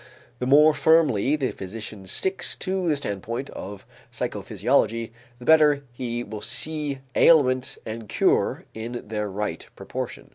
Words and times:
The 0.39 0.47
more 0.47 0.73
firmly 0.73 1.35
the 1.35 1.51
physician 1.51 2.07
sticks 2.07 2.55
to 2.55 2.89
the 2.89 2.97
standpoint 2.97 3.51
of 3.51 3.85
psychophysiology, 4.11 5.11
the 5.37 5.45
better 5.45 5.83
he 5.91 6.23
will 6.23 6.41
see 6.41 7.01
ailment 7.13 7.77
and 7.85 8.09
cure 8.09 8.65
in 8.73 9.03
their 9.09 9.29
right 9.29 9.67
proportion. 9.75 10.29